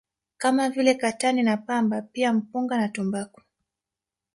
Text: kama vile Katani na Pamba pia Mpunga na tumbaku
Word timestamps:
kama 0.37 0.69
vile 0.69 0.95
Katani 0.95 1.43
na 1.43 1.57
Pamba 1.57 2.01
pia 2.01 2.33
Mpunga 2.33 2.77
na 2.77 2.89
tumbaku 2.89 3.41